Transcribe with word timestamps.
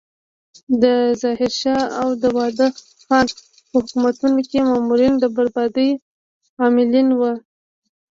د 0.81 0.83
ظاهر 1.21 1.51
شاه 1.61 1.83
او 2.01 2.09
داود 2.21 2.59
خان 3.05 3.27
په 3.69 3.77
حکومتونو 3.83 4.39
کې 4.49 4.59
مامورین 4.69 5.13
د 5.19 5.23
بربادۍ 5.35 5.89
عاملین 6.61 7.07
وو. 7.19 7.33